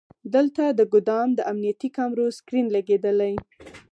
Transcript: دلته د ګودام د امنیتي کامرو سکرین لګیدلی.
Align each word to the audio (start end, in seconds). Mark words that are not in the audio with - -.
دلته 0.33 0.63
د 0.77 0.81
ګودام 0.91 1.27
د 1.35 1.39
امنیتي 1.51 1.89
کامرو 1.97 2.25
سکرین 2.37 2.65
لګیدلی. 2.75 3.33